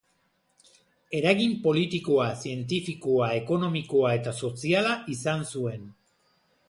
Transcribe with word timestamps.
Eragin 1.17 1.51
politikoa, 1.65 2.25
zientifikoa, 2.45 3.29
ekonomikoa 3.43 4.15
eta 4.21 4.35
soziala 4.43 4.97
izan 5.17 5.47
zuen. 5.53 5.87